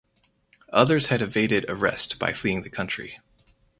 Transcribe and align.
Others 0.73 1.09
had 1.09 1.21
evaded 1.21 1.67
arrest 1.69 2.17
by 2.17 2.33
fleeing 2.33 2.63
the 2.63 2.71
country. 2.71 3.19